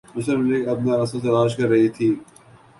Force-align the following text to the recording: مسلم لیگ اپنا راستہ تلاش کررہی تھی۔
مسلم 0.15 0.41
لیگ 0.49 0.63
اپنا 0.73 0.91
راستہ 0.97 1.17
تلاش 1.23 1.51
کررہی 1.57 1.87
تھی۔ 1.95 2.09